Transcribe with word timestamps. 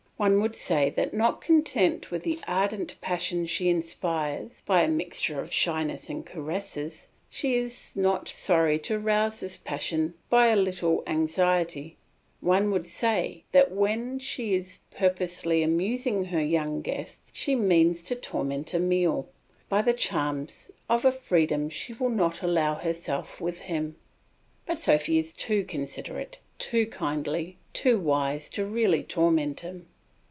One 0.21 0.39
would 0.43 0.55
say 0.55 0.91
that 0.97 1.15
not 1.15 1.41
content 1.41 2.11
with 2.11 2.21
the 2.21 2.37
ardent 2.47 2.95
passion 3.01 3.47
she 3.47 3.69
inspires 3.69 4.61
by 4.67 4.83
a 4.83 4.87
mixture 4.87 5.41
of 5.41 5.51
shyness 5.51 6.11
and 6.11 6.23
caresses, 6.23 7.07
she 7.27 7.55
is 7.55 7.91
not 7.95 8.29
sorry 8.29 8.77
to 8.81 8.99
rouse 8.99 9.39
this 9.39 9.57
passion 9.57 10.13
by 10.29 10.49
a 10.49 10.55
little 10.55 11.01
anxiety; 11.07 11.97
one 12.39 12.69
would 12.69 12.85
say 12.87 13.45
that 13.51 13.71
when 13.71 14.19
she 14.19 14.53
is 14.53 14.77
purposely 14.91 15.63
amusing 15.63 16.25
her 16.25 16.39
young 16.45 16.83
guests 16.83 17.31
she 17.33 17.55
means 17.55 18.03
to 18.03 18.13
torment 18.15 18.75
Emile 18.75 19.27
by 19.69 19.81
the 19.81 19.91
charms 19.91 20.69
of 20.87 21.03
a 21.03 21.11
freedom 21.11 21.67
she 21.67 21.93
will 21.93 22.09
not 22.11 22.43
allow 22.43 22.75
herself 22.75 23.41
with 23.41 23.61
him; 23.61 23.95
but 24.67 24.79
Sophy 24.79 25.17
is 25.17 25.33
too 25.33 25.63
considerate, 25.63 26.37
too 26.59 26.85
kindly, 26.85 27.57
too 27.73 27.99
wise 27.99 28.49
to 28.51 28.63
really 28.63 29.01
torment 29.01 29.61
him. 29.61 29.87